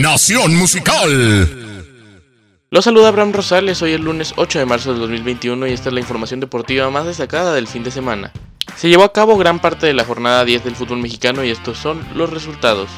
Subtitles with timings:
[0.00, 1.82] Nación Musical.
[2.70, 5.88] Los saluda Abraham Rosales, hoy es el lunes 8 de marzo del 2021 y esta
[5.88, 8.32] es la información deportiva más destacada del fin de semana.
[8.76, 11.78] Se llevó a cabo gran parte de la jornada 10 del fútbol mexicano y estos
[11.78, 12.88] son los resultados.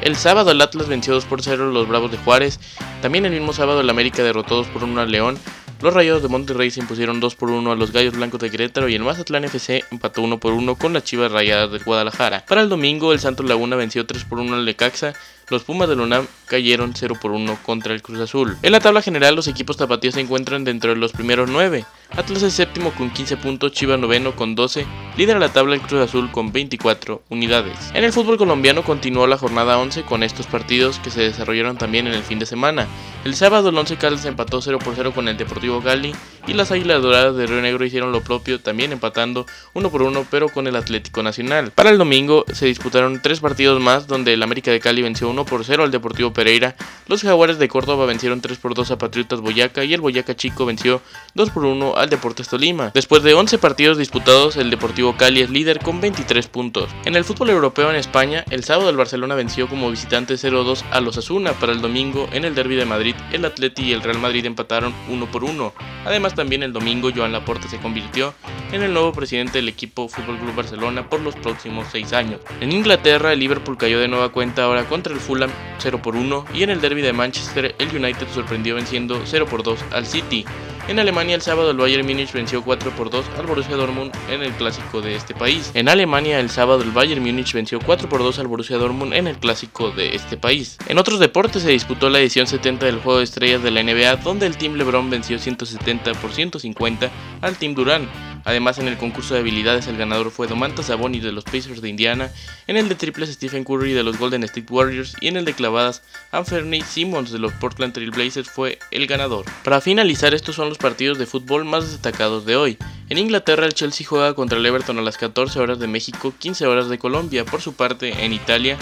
[0.00, 2.58] El sábado el Atlas venció 2 por 0 a los Bravos de Juárez,
[3.02, 5.38] también el mismo sábado el América derrotó 2 por 1 al León,
[5.82, 8.88] los Rayados de Monterrey se impusieron 2 por 1 a los Gallos Blancos de Querétaro
[8.88, 12.44] y el Mazatlán FC empató 1 por 1 con las Chivas Rayadas de Guadalajara.
[12.46, 15.14] Para el domingo, el Santos Laguna venció 3 por 1 al Lecaxa,
[15.48, 18.56] los Pumas de UNAM cayeron 0 por 1 contra el Cruz Azul.
[18.62, 21.84] En la tabla general, los equipos tapatíos se encuentran dentro de los primeros 9.
[22.16, 24.84] Atlas es séptimo con 15 puntos, Chivas noveno con 12,
[25.16, 27.78] lidera la tabla el Cruz Azul con 24 unidades.
[27.94, 32.08] En el fútbol colombiano continuó la jornada 11 con estos partidos que se desarrollaron también
[32.08, 32.88] en el fin de semana.
[33.24, 36.12] El sábado el 11 Caldas empató 0 por 0 con el Deportivo Gali
[36.46, 40.26] y las Águilas Doradas de Río Negro hicieron lo propio también empatando 1 por 1
[40.30, 41.72] pero con el Atlético Nacional.
[41.72, 45.44] Para el domingo se disputaron tres partidos más donde el América de Cali venció 1
[45.44, 46.76] por 0 al Deportivo Pereira,
[47.06, 50.66] los Jaguares de Córdoba vencieron 3 por 2 a Patriotas Boyaca y el Boyaca Chico
[50.66, 51.02] venció
[51.34, 52.90] 2 por 1 al Deportes Tolima.
[52.94, 56.88] Después de 11 partidos disputados, el Deportivo Cali es líder con 23 puntos.
[57.04, 61.00] En el fútbol europeo en España, el sábado el Barcelona venció como visitante 0-2 a
[61.00, 61.52] los Asuna.
[61.52, 64.94] Para el domingo, en el Derby de Madrid, el Atleti y el Real Madrid empataron
[65.08, 65.72] 1 por 1.
[66.04, 68.34] Además, también el domingo, Joan Laporta se convirtió
[68.72, 72.40] en el nuevo presidente del equipo Fútbol Club Barcelona por los próximos 6 años.
[72.60, 76.46] En Inglaterra, el Liverpool cayó de nueva cuenta ahora contra el Fulham 0 por 1
[76.54, 80.44] y en el Derby de Manchester, el United sorprendió venciendo 0 por 2 al City.
[80.88, 84.42] En Alemania el sábado el Bayern Múnich venció 4 por 2 al Borussia Dortmund en
[84.42, 85.70] el clásico de este país.
[85.74, 89.26] En Alemania el sábado el Bayern Múnich venció 4 por 2 al Borussia Dortmund en
[89.26, 90.78] el clásico de este país.
[90.88, 94.16] En otros deportes se disputó la edición 70 del Juego de Estrellas de la NBA
[94.16, 98.08] donde el Team LeBron venció 170 por 150 al Team Durant.
[98.50, 101.88] Además, en el concurso de habilidades el ganador fue Domantas Sabonis de los Pacers de
[101.88, 102.32] Indiana,
[102.66, 105.54] en el de triples Stephen Curry de los Golden State Warriors y en el de
[105.54, 109.44] clavadas Anthony Simmons de los Portland Trail Blazers fue el ganador.
[109.62, 112.76] Para finalizar, estos son los partidos de fútbol más destacados de hoy.
[113.08, 116.66] En Inglaterra el Chelsea juega contra el Everton a las 14 horas de México, 15
[116.66, 117.44] horas de Colombia.
[117.44, 118.76] Por su parte, en Italia,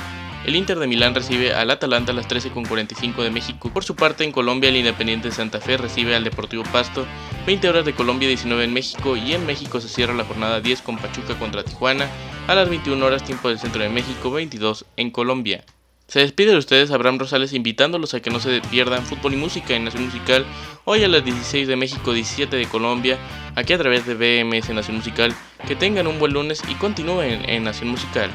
[0.46, 3.70] el Inter de Milán recibe al Atalanta a las 13.45 de México.
[3.70, 7.06] Por su parte, en Colombia, el Independiente de Santa Fe recibe al Deportivo Pasto,
[7.48, 9.16] 20 horas de Colombia, 19 en México.
[9.16, 12.06] Y en México se cierra la jornada 10 con Pachuca contra Tijuana
[12.46, 15.64] a las 21 horas, tiempo del centro de México, 22 en Colombia.
[16.08, 19.74] Se despide de ustedes Abraham Rosales invitándolos a que no se pierdan fútbol y música
[19.74, 20.44] en Nación Musical
[20.84, 23.16] hoy a las 16 de México, 17 de Colombia,
[23.54, 25.34] aquí a través de BMS Nación Musical.
[25.66, 28.30] Que tengan un buen lunes y continúen en Nación Musical.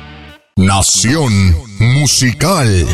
[0.56, 2.88] Nación Musical.